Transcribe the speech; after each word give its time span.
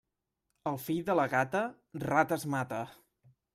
El 0.71 0.79
fill 0.85 1.03
de 1.09 1.17
la 1.19 1.27
gata, 1.35 1.63
rates 2.07 2.49
mata. 2.57 2.83